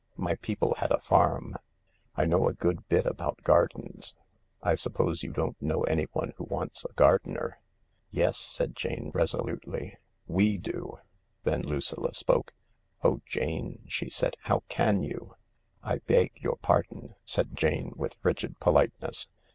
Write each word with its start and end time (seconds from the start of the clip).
My 0.17 0.33
people 0.33 0.73
had 0.79 0.91
a 0.91 0.99
farm. 0.99 1.57
I 2.15 2.25
know 2.25 2.47
a 2.47 2.53
good 2.55 2.87
bit 2.87 3.05
about 3.05 3.43
gardens. 3.43 4.15
I 4.63 4.73
suppose 4.73 5.21
you 5.21 5.31
don't 5.31 5.61
know 5.61 5.83
anyone 5.83 6.33
who 6.37 6.45
wants 6.45 6.83
a 6.83 6.93
gardener?"" 6.93 7.59
Yes," 8.09 8.35
said 8.39 8.75
Jane 8.75 9.11
resolutely," 9.13 9.99
we 10.37 10.57
do 10.57 10.97
I" 10.97 11.01
Then 11.43 11.61
Lucilla 11.61 12.15
spoke." 12.15 12.55
Oh, 13.03 13.21
Jane," 13.27 13.83
she 13.87 14.09
said," 14.09 14.33
how 14.45 14.63
can 14.69 15.03
you!"" 15.03 15.35
I 15.83 15.99
beg 15.99 16.31
your 16.35 16.55
pardon?" 16.57 17.13
said 17.23 17.55
Jane, 17.55 17.93
with 17.95 18.15
frigid 18.23 18.59
politeness. 18.59 19.27